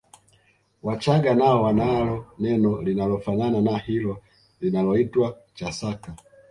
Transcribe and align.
Wachaga 0.83 1.35
nao 1.35 1.63
wanalo 1.63 2.25
neno 2.39 2.81
linalofanana 2.81 3.61
na 3.61 3.77
hilo 3.77 4.23
linaloitwa 4.61 5.37
Chasaka 5.53 6.15